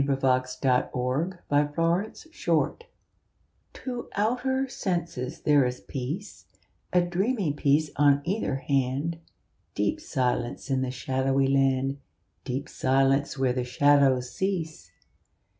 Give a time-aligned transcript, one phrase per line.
[0.01, 2.77] fi4S] II LA FUITE DE LA LUNE
[3.71, 6.45] TO outer senses there is peace,
[6.91, 9.19] A dreamy peace on either hand,
[9.75, 11.99] Deep silence in the shadowy land,
[12.43, 14.91] Deep silence where the shadows cease.